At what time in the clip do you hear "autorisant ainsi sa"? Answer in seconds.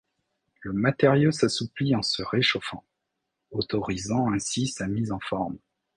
3.51-4.87